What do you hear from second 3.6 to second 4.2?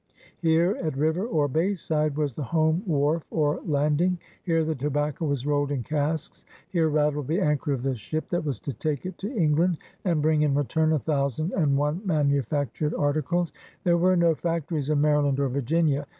landing.